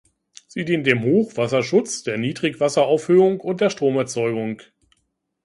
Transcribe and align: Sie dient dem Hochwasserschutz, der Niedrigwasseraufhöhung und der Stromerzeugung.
Sie 0.47 0.65
dient 0.65 0.87
dem 0.87 1.03
Hochwasserschutz, 1.03 2.01
der 2.01 2.17
Niedrigwasseraufhöhung 2.17 3.39
und 3.39 3.61
der 3.61 3.69
Stromerzeugung. 3.69 4.63